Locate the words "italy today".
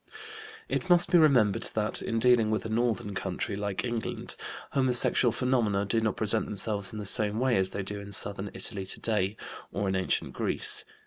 8.55-9.37